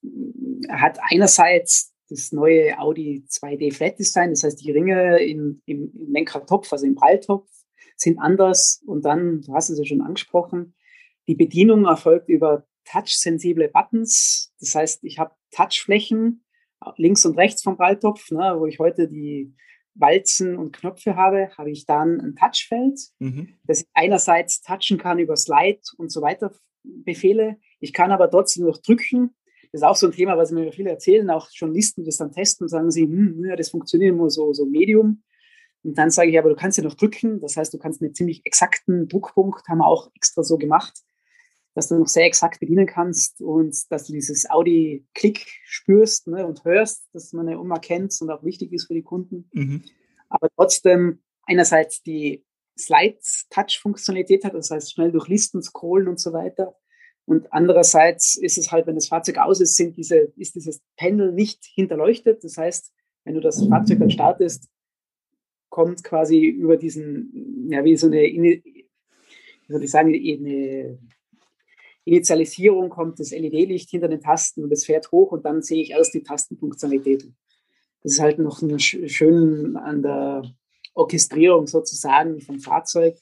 [0.67, 5.91] Er hat einerseits das neue Audi 2D Flat Design, das heißt, die Ringe im, im,
[5.93, 7.50] im Lenkradtopf, also im Pralltopf,
[7.96, 8.82] sind anders.
[8.86, 10.76] Und dann, du hast es ja schon angesprochen,
[11.28, 14.54] die Bedienung erfolgt über touch-sensible Buttons.
[14.60, 16.43] Das heißt, ich habe Touchflächen
[16.96, 19.54] links und rechts vom Pralltopf, ne, wo ich heute die
[19.96, 23.56] Walzen und Knöpfe habe, habe ich dann ein Touchfeld, mhm.
[23.65, 26.52] das ich einerseits touchen kann über Slide und so weiter
[26.84, 27.58] Befehle.
[27.80, 29.36] Ich kann aber trotzdem noch drücken.
[29.71, 32.65] Das ist auch so ein Thema, was mir viele erzählen, auch Journalisten das dann testen
[32.65, 35.23] und sagen sie, hm, ja, das funktioniert nur so, so Medium.
[35.84, 37.39] Und dann sage ich, aber du kannst ja noch drücken.
[37.39, 40.93] Das heißt, du kannst einen ziemlich exakten Druckpunkt, haben wir auch extra so gemacht,
[41.75, 46.65] dass du noch sehr exakt bedienen kannst und dass du dieses Audi-Klick spürst ne, und
[46.65, 49.49] hörst, dass man ja immer kennt und auch wichtig ist für die Kunden.
[49.53, 49.84] Mhm.
[50.30, 52.45] Aber trotzdem einerseits die
[52.77, 56.75] Slide-Touch-Funktionalität hat, das heißt schnell durch Listen scrollen und so weiter.
[57.27, 61.33] Und andererseits ist es halt, wenn das Fahrzeug aus ist, sind diese, ist dieses Panel
[61.33, 62.41] nicht hinterleuchtet.
[62.43, 62.93] Das heißt,
[63.25, 64.69] wenn du das Fahrzeug dann startest,
[65.69, 68.63] kommt quasi über diesen, ja, wie so eine, wie
[69.67, 70.97] soll ich sagen, eine
[72.05, 75.91] Initialisierung kommt das LED-Licht hinter den Tasten und es fährt hoch und dann sehe ich
[75.91, 77.35] erst die Tastenfunktionalitäten.
[78.03, 80.43] Das ist halt noch schön an der
[80.93, 83.17] Orchestrierung sozusagen vom Fahrzeug.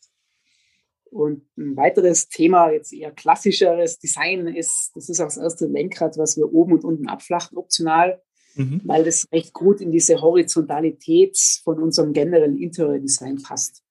[1.16, 6.18] Und ein weiteres Thema, jetzt eher klassischeres Design ist, das ist auch das erste Lenkrad,
[6.18, 8.22] was wir oben und unten abflachen, optional,
[8.56, 8.82] mhm.
[8.84, 13.82] weil das recht gut in diese Horizontalität von unserem generellen Interior-Design passt.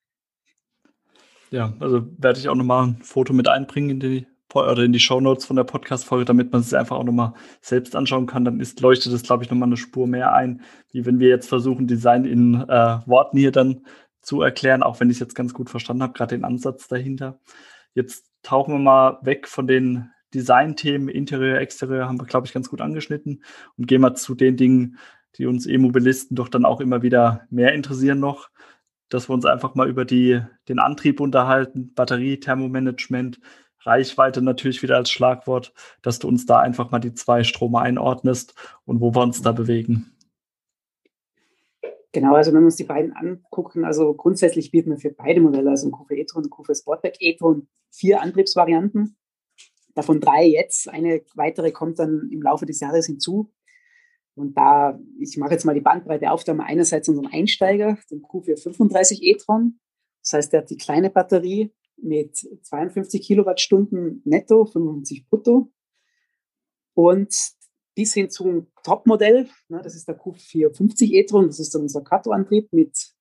[1.50, 5.00] Ja, also werde ich auch nochmal ein Foto mit einbringen in die oder in die
[5.00, 8.44] Shownotes von der Podcast-Folge, damit man es einfach auch nochmal selbst anschauen kann.
[8.44, 10.60] Dann ist, leuchtet es, glaube ich, nochmal eine Spur mehr ein,
[10.92, 13.84] wie wenn wir jetzt versuchen, Design in äh, Worten hier dann
[14.24, 17.38] zu erklären, auch wenn ich es jetzt ganz gut verstanden habe, gerade den Ansatz dahinter.
[17.94, 22.68] Jetzt tauchen wir mal weg von den Design-Themen, Interieur, Exterieur, haben wir, glaube ich, ganz
[22.68, 23.44] gut angeschnitten
[23.76, 24.98] und gehen mal zu den Dingen,
[25.36, 28.50] die uns E-Mobilisten doch dann auch immer wieder mehr interessieren noch,
[29.08, 33.40] dass wir uns einfach mal über die, den Antrieb unterhalten, Batterie, Thermomanagement,
[33.80, 38.54] Reichweite natürlich wieder als Schlagwort, dass du uns da einfach mal die zwei Strome einordnest
[38.84, 40.13] und wo wir uns da bewegen.
[42.14, 45.70] Genau, also wenn wir uns die beiden angucken, also grundsätzlich bieten wir für beide Modelle,
[45.70, 49.16] also ein Kufa e-tron und Kufa Sportback e-tron, vier Antriebsvarianten,
[49.96, 50.88] davon drei jetzt.
[50.88, 53.52] Eine weitere kommt dann im Laufe des Jahres hinzu.
[54.36, 57.98] Und da, ich mache jetzt mal die Bandbreite auf, da haben wir einerseits unseren Einsteiger,
[58.08, 59.80] den Q435 e-tron.
[60.22, 65.72] Das heißt, der hat die kleine Batterie, mit 52 Kilowattstunden netto, 55 brutto.
[66.94, 67.34] Und
[67.94, 72.72] bis hin zum Topmodell, ne, das ist der Q450 e-tron, das ist dann unser Quattro-Antrieb
[72.72, 73.12] mit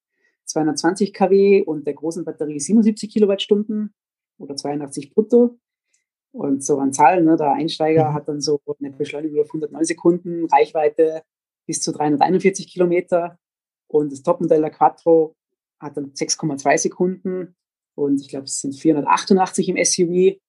[0.46, 3.94] 220 kW und der großen Batterie 77 Kilowattstunden
[4.38, 5.60] oder 82 brutto.
[6.32, 8.14] Und so an Zahlen, ne, der Einsteiger mhm.
[8.16, 11.24] hat dann so eine Beschleunigung auf 109 Sekunden, Reichweite
[11.68, 13.38] bis zu 341 Kilometer.
[13.88, 15.36] Und das Topmodell der Quattro
[15.80, 17.56] hat dann 6,2 Sekunden
[17.96, 20.40] und ich glaube, es sind 488 im SUV.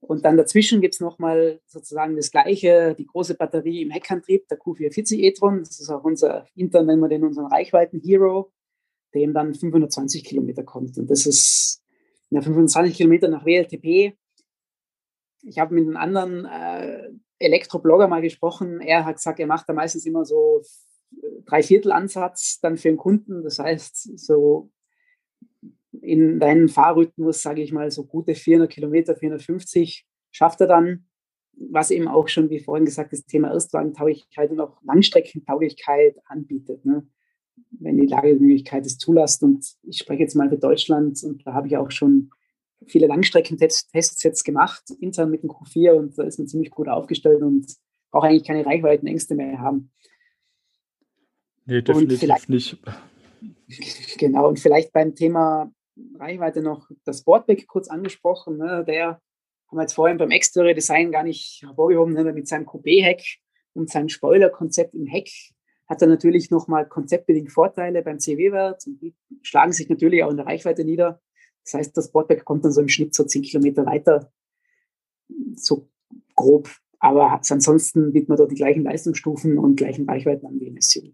[0.00, 4.58] Und dann dazwischen gibt es nochmal sozusagen das gleiche, die große Batterie im Heckantrieb, der
[4.58, 5.58] Q440 e-tron.
[5.64, 8.52] Das ist auch unser intern, nennen wir den unseren Reichweiten-Hero,
[9.14, 10.96] dem dann 520 Kilometer kommt.
[10.98, 11.82] Und das ist
[12.30, 14.16] na, 25 Kilometer nach WLTP.
[15.42, 18.80] Ich habe mit einem anderen äh, Elektroblogger mal gesprochen.
[18.80, 20.62] Er hat gesagt, er macht da meistens immer so
[21.46, 23.42] Dreiviertel Ansatz dann für den Kunden.
[23.42, 24.70] Das heißt, so
[25.92, 31.06] in deinem Fahrrhythmus, sage ich mal, so gute 400 Kilometer, 450 schafft er dann,
[31.52, 36.84] was eben auch schon, wie vorhin gesagt, das Thema Erstwagentauglichkeit und auch Langstreckentauglichkeit anbietet.
[36.84, 37.06] Ne?
[37.70, 39.42] Wenn die Lagemöglichkeit es zulässt.
[39.42, 42.30] Und ich spreche jetzt mal für Deutschland und da habe ich auch schon
[42.86, 47.42] viele Langstreckentests jetzt gemacht, intern mit dem Q4 und da ist man ziemlich gut aufgestellt
[47.42, 47.66] und
[48.10, 49.90] braucht eigentlich keine Reichweitenängste mehr haben.
[51.66, 52.78] Nee, definitiv nicht.
[54.18, 55.70] Genau, und vielleicht beim Thema
[56.18, 58.56] Reichweite noch das Boardback kurz angesprochen.
[58.56, 58.84] Ne?
[58.86, 59.20] Der
[59.68, 62.24] haben wir jetzt vorhin beim Exterior Design gar nicht hervorgehoben, ne?
[62.32, 63.22] mit seinem Coupé-Heck
[63.74, 65.30] und seinem Spoiler-Konzept im Heck
[65.88, 70.36] hat er natürlich nochmal konzeptbedingt Vorteile beim CW-Wert und die schlagen sich natürlich auch in
[70.36, 71.20] der Reichweite nieder.
[71.64, 74.30] Das heißt, das Boardback kommt dann so im Schnitt so 10 Kilometer weiter,
[75.54, 75.88] so
[76.34, 76.68] grob.
[76.98, 81.12] Aber ansonsten bietet man dort die gleichen Leistungsstufen und gleichen Reichweiten an wie MSU.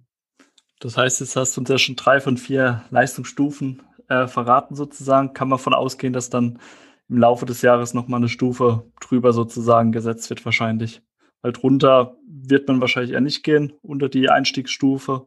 [0.80, 5.32] Das heißt, jetzt hast du uns ja schon drei von vier Leistungsstufen äh, verraten sozusagen.
[5.32, 6.58] Kann man davon ausgehen, dass dann
[7.08, 11.02] im Laufe des Jahres nochmal eine Stufe drüber sozusagen gesetzt wird wahrscheinlich.
[11.42, 15.26] Weil drunter wird man wahrscheinlich eher nicht gehen, unter die Einstiegsstufe.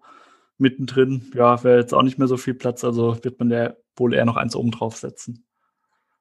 [0.58, 4.16] Mittendrin, ja, wäre jetzt auch nicht mehr so viel Platz, also wird man ja wohl
[4.16, 5.46] eher noch eins oben drauf setzen.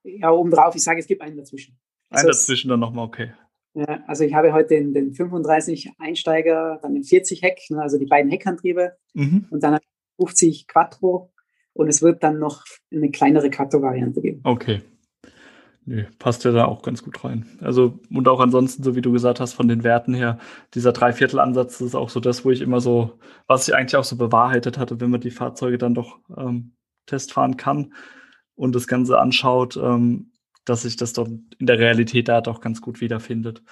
[0.03, 1.79] Ja, oben drauf, ich sage, es gibt einen dazwischen.
[2.11, 3.33] Also einen dazwischen dann nochmal, okay.
[3.73, 7.99] Ja, also ich habe heute den, den 35 Einsteiger, dann den 40 Heck, ne, also
[7.99, 9.47] die beiden Heckantriebe mhm.
[9.51, 9.79] und dann
[10.19, 11.33] 50 Quattro
[11.77, 14.41] und es wird dann noch eine kleinere Quattro-Variante geben.
[14.45, 14.83] Okay.
[15.89, 17.47] Nee, passt ja da auch ganz gut rein.
[17.61, 20.39] Also, und auch ansonsten, so wie du gesagt hast, von den Werten her,
[20.75, 24.17] dieser Dreiviertel-Ansatz ist auch so das, wo ich immer so, was ich eigentlich auch so
[24.17, 26.73] bewahrheitet hatte, wenn man die Fahrzeuge dann doch ähm,
[27.07, 27.93] testfahren kann
[28.57, 30.33] und das Ganze anschaut, ähm,
[30.65, 33.63] dass sich das doch in der Realität da doch ganz gut wiederfindet.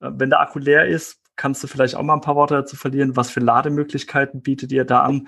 [0.00, 2.76] Äh, wenn der Akku leer ist, kannst du vielleicht auch mal ein paar Worte dazu
[2.76, 3.16] verlieren.
[3.16, 5.26] Was für Lademöglichkeiten bietet ihr da an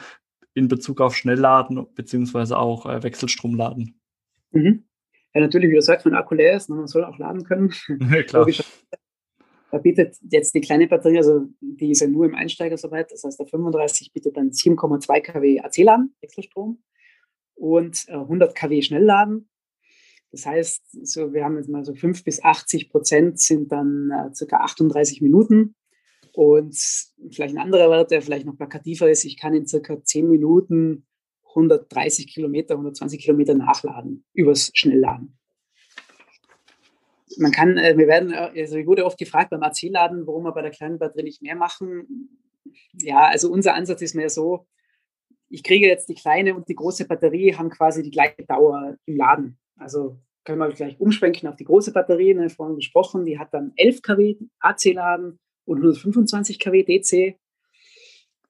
[0.54, 4.00] in Bezug auf Schnellladen beziehungsweise auch äh, Wechselstromladen?
[4.52, 4.84] Mhm.
[5.34, 7.72] Ja, natürlich, wie du sagst, wenn Akku leer ist, man soll auch laden können.
[8.10, 8.46] Ja, klar.
[9.70, 13.24] Da bietet jetzt die kleine Batterie, also die ist ja nur im Einsteiger soweit, das
[13.24, 16.80] heißt der 35 bietet dann 7,2 kW AC-Laden, Wechselstrom
[17.56, 19.48] und 100 äh, kW Schnellladen.
[20.30, 24.32] Das heißt, so, wir haben jetzt mal so 5 bis 80 Prozent sind dann äh,
[24.32, 25.74] circa 38 Minuten.
[26.34, 26.76] Und
[27.30, 31.06] vielleicht ein anderer Wert, der vielleicht noch plakativer ist, ich kann in circa 10 Minuten
[31.50, 35.38] 130 Kilometer, 120 Kilometer nachladen übers Schnellladen.
[37.38, 40.52] Man kann, äh, wir werden, äh, also ich wurde oft gefragt beim AC-Laden, warum wir
[40.52, 42.40] bei der kleinen Batterie nicht mehr machen.
[42.94, 44.66] Ja, also unser Ansatz ist mehr so,
[45.48, 49.16] ich kriege jetzt die kleine und die große Batterie, haben quasi die gleiche Dauer im
[49.16, 49.56] Laden.
[49.76, 53.72] Also können wir gleich umschwenken auf die große Batterie, ne, vorhin gesprochen, die hat dann
[53.76, 57.38] 11 kW AC-Laden und 125 kW DC.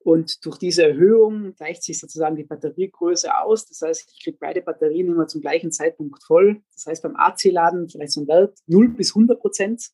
[0.04, 3.66] Und durch diese Erhöhung gleicht sich sozusagen die Batteriegröße aus.
[3.66, 6.60] Das heißt, ich kriege beide Batterien immer zum gleichen Zeitpunkt voll.
[6.74, 9.90] Das heißt, beim AC-Laden vielleicht so ein Wert 0 bis 100 Prozent,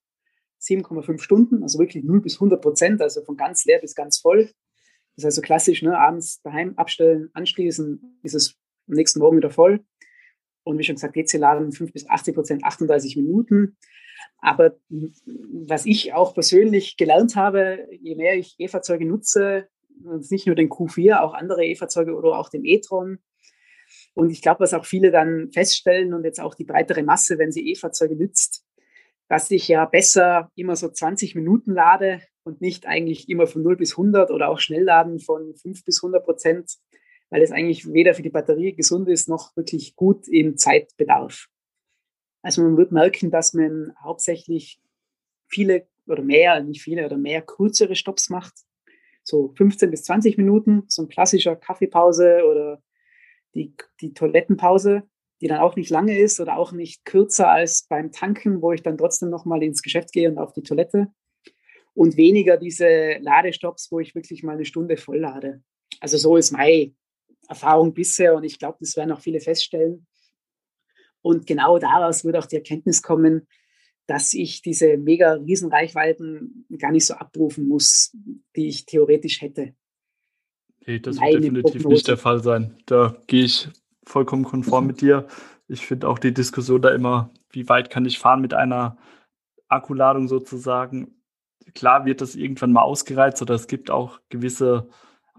[0.61, 4.50] 7,5 Stunden, also wirklich 0 bis 100 Prozent, also von ganz leer bis ganz voll.
[5.14, 8.56] Das heißt so klassisch, ne, abends daheim abstellen, anschließen, ist es
[8.88, 9.85] am nächsten Morgen wieder voll.
[10.64, 13.76] Und wie schon gesagt, DC-Laden 5 bis 80 Prozent, 38 Minuten.
[14.40, 14.76] Aber
[15.68, 19.68] was ich auch persönlich gelernt habe, je mehr ich E-Fahrzeuge nutze,
[20.31, 23.18] nicht nur den Q4, auch andere E-Fahrzeuge oder auch den e-tron.
[24.14, 27.53] Und ich glaube, was auch viele dann feststellen und jetzt auch die breitere Masse, wenn
[27.53, 28.64] sie E-Fahrzeuge nützt,
[29.29, 33.76] dass ich ja besser immer so 20 Minuten lade und nicht eigentlich immer von 0
[33.76, 36.72] bis 100 oder auch Schnellladen von 5 bis 100 Prozent,
[37.29, 41.46] weil es eigentlich weder für die Batterie gesund ist, noch wirklich gut im Zeitbedarf.
[42.42, 44.81] Also man wird merken, dass man hauptsächlich
[45.46, 48.55] viele oder mehr, nicht viele oder mehr kürzere Stops macht.
[49.22, 52.83] So 15 bis 20 Minuten, so ein klassischer Kaffeepause oder
[53.55, 55.03] die, die Toilettenpause,
[55.40, 58.83] die dann auch nicht lange ist oder auch nicht kürzer als beim Tanken, wo ich
[58.83, 61.09] dann trotzdem nochmal ins Geschäft gehe und auf die Toilette.
[61.92, 65.62] Und weniger diese Ladestops, wo ich wirklich mal eine Stunde voll lade.
[66.00, 66.94] Also so ist meine
[67.48, 70.07] Erfahrung bisher und ich glaube, das werden auch viele feststellen.
[71.22, 73.46] Und genau daraus wird auch die Erkenntnis kommen,
[74.06, 78.16] dass ich diese mega Riesenreichweiten gar nicht so abrufen muss,
[78.56, 79.74] die ich theoretisch hätte.
[80.87, 81.94] Nee, das Meine wird definitiv Prognose.
[81.94, 82.76] nicht der Fall sein.
[82.87, 83.68] Da gehe ich
[84.04, 85.26] vollkommen konform mit dir.
[85.68, 88.96] Ich finde auch die Diskussion da immer, wie weit kann ich fahren mit einer
[89.68, 91.22] Akkuladung sozusagen.
[91.74, 94.88] Klar wird das irgendwann mal ausgereizt oder es gibt auch gewisse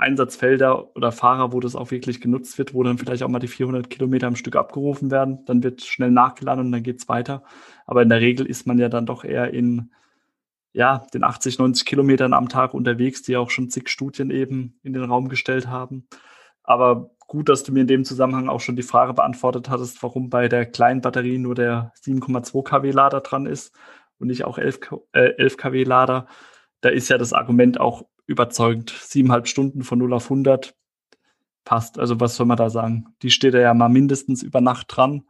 [0.02, 3.48] Einsatzfelder oder Fahrer, wo das auch wirklich genutzt wird, wo dann vielleicht auch mal die
[3.48, 5.46] 400 Kilometer am Stück abgerufen werden.
[5.46, 7.44] Dann wird schnell nachgeladen und dann geht es weiter.
[7.86, 9.92] Aber in der Regel ist man ja dann doch eher in
[10.74, 14.94] ja, den 80, 90 Kilometern am Tag unterwegs, die auch schon zig Studien eben in
[14.94, 16.08] den Raum gestellt haben.
[16.64, 20.30] Aber gut, dass du mir in dem Zusammenhang auch schon die Frage beantwortet hattest, warum
[20.30, 23.76] bei der kleinen Batterie nur der 7,2 kW Lader dran ist
[24.20, 24.80] und nicht auch 11,
[25.14, 26.28] äh, 11 kW Lader.
[26.82, 28.89] Da ist ja das Argument auch überzeugend.
[28.89, 30.74] Siebeneinhalb Stunden von 0 auf 100
[31.63, 32.00] passt.
[32.00, 33.06] Also was soll man da sagen?
[33.22, 35.24] Die steht ja mal mindestens über Nacht dran.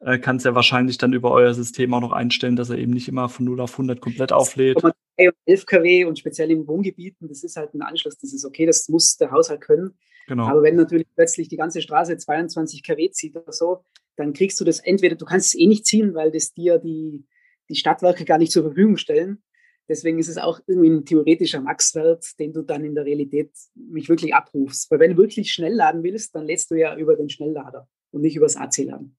[0.00, 2.92] Äh, Kann es ja wahrscheinlich dann über euer System auch noch einstellen, dass er eben
[2.92, 4.82] nicht immer von 0 auf 100 komplett auflädt.
[5.16, 8.88] 11 kW und speziell in Wohngebieten, das ist halt ein Anschluss, das ist okay, das
[8.88, 9.96] muss der Haushalt können.
[10.26, 10.46] Genau.
[10.48, 13.84] Aber wenn natürlich plötzlich die ganze Straße 22 kW zieht oder so,
[14.16, 17.24] dann kriegst du das entweder, du kannst es eh nicht ziehen, weil das dir die,
[17.68, 19.42] die Stadtwerke gar nicht zur Verfügung stellen.
[19.88, 24.08] Deswegen ist es auch irgendwie ein theoretischer Maxwert, den du dann in der Realität mich
[24.08, 24.90] wirklich abrufst.
[24.90, 28.22] Weil wenn du wirklich schnell laden willst, dann lädst du ja über den Schnelllader und
[28.22, 29.16] nicht über das AC-Laden.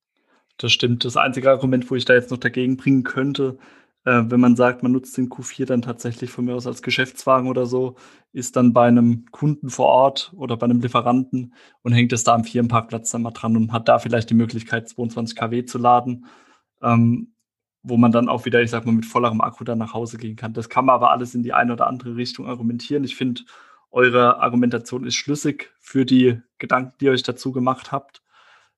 [0.58, 1.06] Das stimmt.
[1.06, 3.58] Das einzige Argument, wo ich da jetzt noch dagegen bringen könnte,
[4.06, 7.50] äh, wenn man sagt, man nutzt den Q4 dann tatsächlich von mir aus als Geschäftswagen
[7.50, 7.96] oder so,
[8.32, 12.34] ist dann bei einem Kunden vor Ort oder bei einem Lieferanten und hängt es da
[12.34, 16.26] am Firmenparkplatz dann mal dran und hat da vielleicht die Möglichkeit, 22 kW zu laden.
[16.82, 17.35] Ähm,
[17.88, 20.36] wo man dann auch wieder, ich sag mal, mit vollerem Akku dann nach Hause gehen
[20.36, 20.54] kann.
[20.54, 23.04] Das kann man aber alles in die eine oder andere Richtung argumentieren.
[23.04, 23.42] Ich finde,
[23.92, 28.22] eure Argumentation ist schlüssig für die Gedanken, die ihr euch dazu gemacht habt.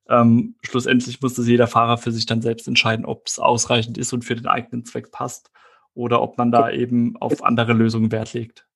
[0.10, 4.14] Ähm, schlussendlich muss das jeder Fahrer für sich dann selbst entscheiden, ob es ausreichend ist
[4.14, 5.52] und für den eigenen Zweck passt
[5.94, 8.68] oder ob man da eben auf andere Lösungen Wert legt.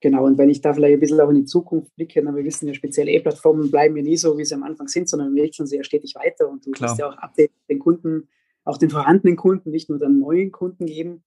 [0.00, 2.44] Genau, und wenn ich da vielleicht ein bisschen auch in die Zukunft blicke, dann wir
[2.44, 5.42] wissen ja, spezielle E-Plattformen bleiben ja nie so, wie sie am Anfang sind, sondern wir
[5.42, 6.90] entwickeln sie ja stetig weiter und du Klar.
[6.90, 8.28] musst ja auch Updates den Kunden
[8.64, 11.24] auch den vorhandenen Kunden, nicht nur den neuen Kunden geben.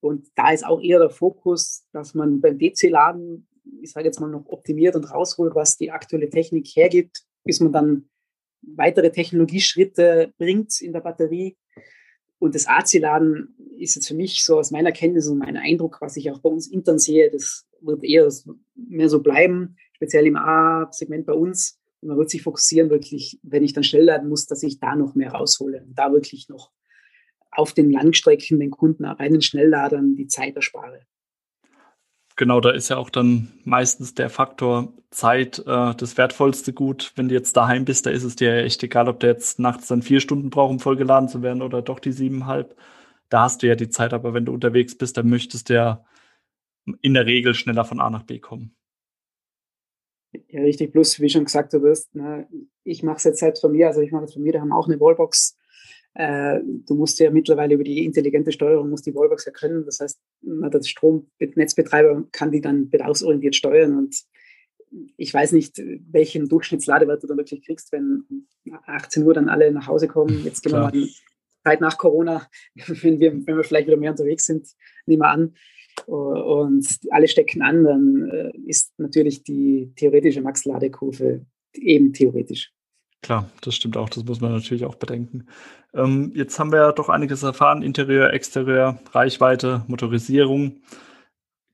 [0.00, 3.48] Und da ist auch eher der Fokus, dass man beim DC-Laden,
[3.80, 7.72] ich sage jetzt mal, noch optimiert und rausholt, was die aktuelle Technik hergibt, bis man
[7.72, 8.10] dann
[8.60, 11.56] weitere Technologieschritte bringt in der Batterie.
[12.38, 16.16] Und das AC-Laden ist jetzt für mich so aus meiner Kenntnis und meinem Eindruck, was
[16.16, 18.30] ich auch bei uns intern sehe, das wird eher
[18.74, 21.80] mehr so bleiben, speziell im A-Segment bei uns.
[22.04, 24.94] Und man wird sich fokussieren, wirklich, wenn ich dann schnell laden muss, dass ich da
[24.94, 26.70] noch mehr raushole und da wirklich noch
[27.50, 31.00] auf den Langstrecken den Kunden reinen Schnellladern die Zeit erspare.
[32.36, 37.12] Genau, da ist ja auch dann meistens der Faktor Zeit äh, das wertvollste Gut.
[37.16, 39.58] Wenn du jetzt daheim bist, da ist es dir ja echt egal, ob der jetzt
[39.58, 42.76] nachts dann vier Stunden braucht, um vollgeladen zu werden oder doch die siebeneinhalb.
[43.30, 46.04] Da hast du ja die Zeit, aber wenn du unterwegs bist, dann möchtest du ja
[47.00, 48.76] in der Regel schneller von A nach B kommen.
[50.48, 50.92] Ja, richtig.
[50.92, 52.48] Plus, wie schon gesagt, du wirst, ne,
[52.82, 54.68] ich mache es jetzt selbst von mir, also ich mache es von mir, da haben
[54.68, 55.56] wir auch eine Wallbox
[56.14, 59.84] äh, du musst ja mittlerweile über die intelligente Steuerung, musst die Wallbox ja können.
[59.84, 64.16] Das heißt, der Stromnetzbetreiber kann die dann bedarfsorientiert steuern und
[65.16, 68.46] ich weiß nicht, welchen Durchschnittsladewert du dann wirklich kriegst, wenn
[68.86, 70.44] 18 Uhr dann alle nach Hause kommen.
[70.44, 70.92] Jetzt gehen Klar.
[70.92, 71.08] wir mal
[71.64, 74.68] Zeit nach Corona, wenn wir, wenn wir vielleicht wieder mehr unterwegs sind,
[75.06, 75.54] nehmen wir an.
[76.06, 82.72] Und alle stecken an, dann äh, ist natürlich die theoretische Max-Ladekurve eben theoretisch.
[83.22, 84.10] Klar, das stimmt auch.
[84.10, 85.46] Das muss man natürlich auch bedenken.
[85.94, 87.82] Ähm, jetzt haben wir ja doch einiges erfahren.
[87.82, 90.82] Interieur, Exterieur, Reichweite, Motorisierung.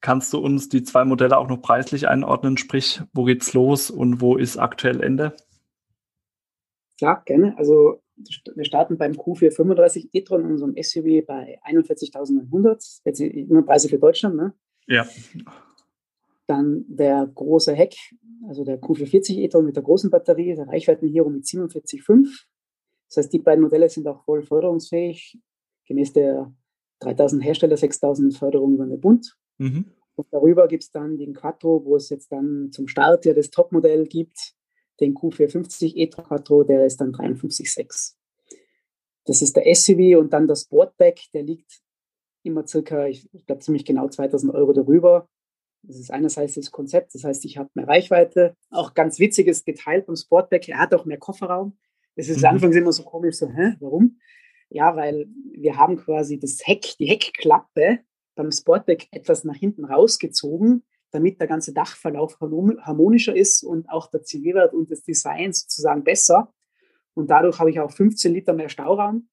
[0.01, 2.57] Kannst du uns die zwei Modelle auch noch preislich einordnen?
[2.57, 5.35] Sprich, wo geht's los und wo ist aktuell Ende?
[6.99, 7.55] Klar, gerne.
[7.59, 8.01] Also
[8.55, 13.01] wir starten beim Q435 e-tron, unserem SUV, bei 41.900.
[13.05, 14.55] Jetzt immer Preise für Deutschland, ne?
[14.87, 15.07] Ja.
[16.47, 17.95] Dann der große Heck,
[18.49, 22.47] also der Q440 e-tron mit der großen Batterie, der Reichweitenhero mit 47,5.
[23.09, 25.39] Das heißt, die beiden Modelle sind auch voll förderungsfähig,
[25.87, 26.53] gemäß der
[27.01, 29.37] 3000 Hersteller, 6000 Förderung über den Bund.
[29.59, 29.87] Mhm.
[30.15, 33.51] Und darüber gibt es dann den Quattro, wo es jetzt dann zum Start ja das
[33.51, 34.55] Topmodell gibt,
[35.01, 38.15] den Q450 e-tron Quattro, der ist dann 53,6.
[39.25, 41.81] Das ist der SUV und dann das Sportback, der liegt
[42.43, 45.29] immer circa, ich glaube ziemlich genau 2000 Euro darüber.
[45.83, 48.55] Das ist einerseits das Konzept, das heißt, ich habe mehr Reichweite.
[48.71, 51.79] Auch ganz witziges Detail beim Sportback, er hat auch mehr Kofferraum.
[52.17, 52.47] Das ist mhm.
[52.47, 54.19] anfangs immer so komisch, so, hä, warum?
[54.69, 58.01] Ja, weil wir haben quasi das Heck, die Heckklappe
[58.35, 64.23] beim Sportback etwas nach hinten rausgezogen, damit der ganze Dachverlauf harmonischer ist und auch der
[64.23, 66.53] Zivilwert und das Design sozusagen besser.
[67.15, 69.29] Und dadurch habe ich auch 15 Liter mehr Stauraum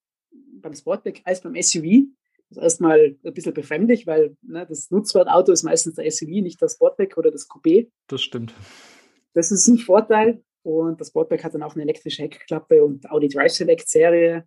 [0.62, 2.08] beim Sportback als beim SUV.
[2.50, 6.62] Das ist erstmal ein bisschen befremdlich, weil ne, das Nutzwertauto ist meistens der SUV, nicht
[6.62, 7.90] das Sportback oder das Coupé.
[8.08, 8.54] Das stimmt.
[9.34, 10.44] Das ist ein Vorteil.
[10.63, 14.46] Und das Sportback hat dann auch eine elektrische Heckklappe und Audi Drive Select Serie.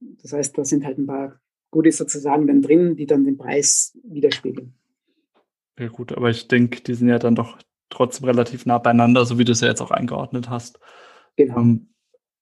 [0.00, 3.96] Das heißt, da sind halt ein paar Goodies sozusagen dann drin, die dann den Preis
[4.02, 4.74] widerspiegeln.
[5.78, 7.58] Ja gut, aber ich denke, die sind ja dann doch
[7.90, 10.78] trotzdem relativ nah beieinander, so wie du es ja jetzt auch eingeordnet hast.
[11.36, 11.58] Genau.
[11.58, 11.94] Ähm,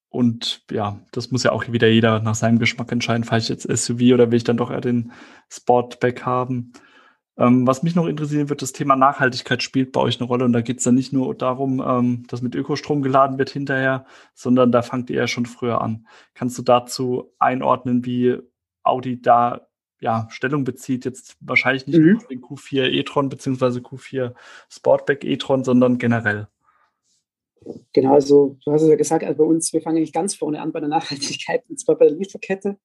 [0.08, 3.24] und ja, das muss ja auch wieder jeder nach seinem Geschmack entscheiden.
[3.24, 5.12] Fahre ich jetzt SUV oder will ich dann doch eher den
[5.48, 6.72] Sportback haben?
[7.38, 10.44] Ähm, was mich noch interessieren wird, das Thema Nachhaltigkeit spielt bei euch eine Rolle.
[10.44, 14.04] Und da geht es dann nicht nur darum, ähm, dass mit Ökostrom geladen wird hinterher,
[14.34, 16.06] sondern da fangt ihr ja schon früher an.
[16.34, 18.36] Kannst du dazu einordnen, wie
[18.82, 19.66] Audi da
[20.02, 21.04] ja, Stellung bezieht?
[21.04, 22.12] Jetzt wahrscheinlich nicht mhm.
[22.12, 24.34] nur den Q4 e-tron beziehungsweise Q4
[24.68, 26.48] Sportback e-tron, sondern generell.
[27.92, 30.60] Genau, also du hast es ja gesagt, also bei uns, wir fangen nicht ganz vorne
[30.60, 32.76] an bei der Nachhaltigkeit, und zwar bei der Lieferkette.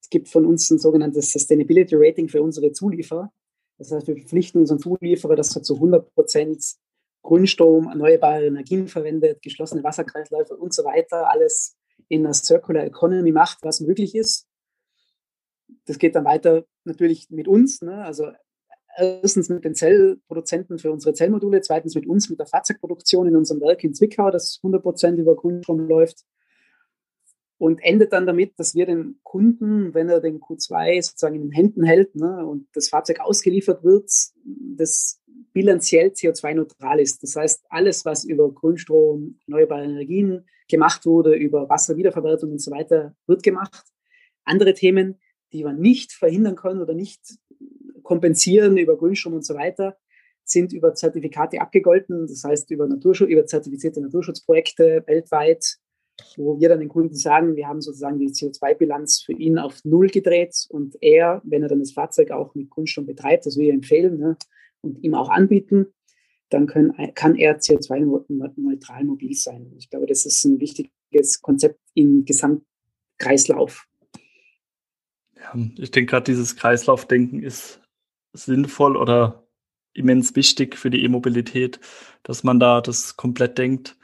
[0.00, 3.32] Es gibt von uns ein sogenanntes Sustainability Rating für unsere Zulieferer.
[3.78, 6.64] Das heißt, wir verpflichten unseren Zulieferer, dass er zu 100 Prozent
[7.22, 11.76] Grünstrom, erneuerbare Energien verwendet, geschlossene Wasserkreisläufe und so weiter, alles
[12.08, 14.46] in einer Circular Economy macht, was möglich ist.
[15.86, 18.04] Das geht dann weiter natürlich mit uns, ne?
[18.04, 18.30] also
[18.96, 23.60] erstens mit den Zellproduzenten für unsere Zellmodule, zweitens mit uns, mit der Fahrzeugproduktion in unserem
[23.60, 26.24] Werk in Zwickau, das 100% über Grundstrom läuft
[27.62, 31.52] und endet dann damit, dass wir den Kunden, wenn er den Q2 sozusagen in den
[31.52, 34.10] Händen hält ne, und das Fahrzeug ausgeliefert wird,
[34.76, 35.20] das
[35.52, 37.22] bilanziell CO2-neutral ist.
[37.22, 43.14] Das heißt, alles, was über Grünstrom, erneuerbare Energien gemacht wurde, über Wasserwiederverwertung und so weiter,
[43.28, 43.84] wird gemacht.
[44.44, 45.20] Andere Themen,
[45.52, 47.20] die man nicht verhindern kann oder nicht
[48.02, 49.96] kompensieren über Grünstrom und so weiter,
[50.44, 52.26] sind über Zertifikate abgegolten.
[52.26, 55.78] Das heißt, über, Naturschutz, über zertifizierte Naturschutzprojekte weltweit
[56.36, 60.08] wo wir dann den Kunden sagen, wir haben sozusagen die CO2-Bilanz für ihn auf Null
[60.08, 64.18] gedreht und er, wenn er dann das Fahrzeug auch mit Kunststoff betreibt, das wir empfehlen
[64.18, 64.36] ne,
[64.80, 65.86] und ihm auch anbieten,
[66.48, 69.72] dann können, kann er CO2-neutral mobil sein.
[69.78, 73.86] Ich glaube, das ist ein wichtiges Konzept im Gesamtkreislauf.
[75.42, 77.80] Ja, ich denke gerade, dieses Kreislaufdenken ist
[78.32, 79.46] sinnvoll oder
[79.92, 81.80] immens wichtig für die E-Mobilität,
[82.22, 83.96] dass man da das komplett denkt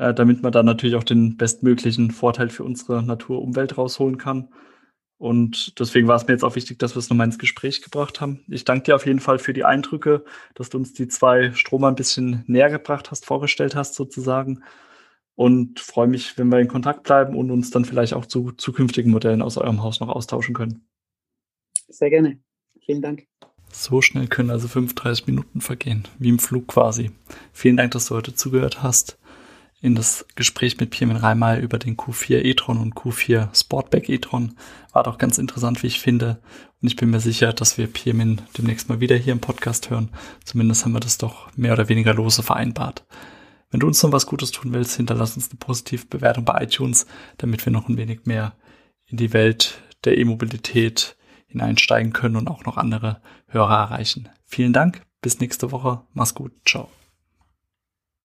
[0.00, 4.48] äh, damit man da natürlich auch den bestmöglichen Vorteil für unsere Natur, Umwelt rausholen kann.
[5.18, 8.22] Und deswegen war es mir jetzt auch wichtig, dass wir es nochmal ins Gespräch gebracht
[8.22, 8.42] haben.
[8.48, 10.24] Ich danke dir auf jeden Fall für die Eindrücke,
[10.54, 14.62] dass du uns die zwei Stromer ein bisschen näher gebracht hast, vorgestellt hast sozusagen.
[15.40, 19.10] Und freue mich, wenn wir in Kontakt bleiben und uns dann vielleicht auch zu zukünftigen
[19.10, 20.84] Modellen aus eurem Haus noch austauschen können.
[21.88, 22.38] Sehr gerne.
[22.84, 23.26] Vielen Dank.
[23.72, 27.12] So schnell können also 35 Minuten vergehen, wie im Flug quasi.
[27.54, 29.18] Vielen Dank, dass du heute zugehört hast
[29.80, 34.58] in das Gespräch mit Pirmin Reimal über den Q4 e-tron und Q4 Sportback e-tron.
[34.92, 36.42] War doch ganz interessant, wie ich finde.
[36.82, 40.10] Und ich bin mir sicher, dass wir Pirmin demnächst mal wieder hier im Podcast hören.
[40.44, 43.06] Zumindest haben wir das doch mehr oder weniger lose vereinbart.
[43.70, 47.06] Wenn du uns noch was Gutes tun willst, hinterlass uns eine positive Bewertung bei iTunes,
[47.38, 48.54] damit wir noch ein wenig mehr
[49.06, 51.16] in die Welt der E-Mobilität
[51.46, 54.28] hineinsteigen können und auch noch andere Hörer erreichen.
[54.44, 56.90] Vielen Dank, bis nächste Woche, mach's gut, ciao.